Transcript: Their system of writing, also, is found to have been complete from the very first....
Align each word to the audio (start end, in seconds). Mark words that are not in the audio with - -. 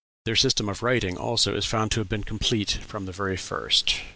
Their 0.25 0.35
system 0.35 0.67
of 0.67 0.81
writing, 0.81 1.15
also, 1.15 1.53
is 1.55 1.67
found 1.67 1.91
to 1.91 1.99
have 1.99 2.09
been 2.09 2.23
complete 2.23 2.71
from 2.71 3.05
the 3.05 3.11
very 3.11 3.37
first.... 3.37 4.01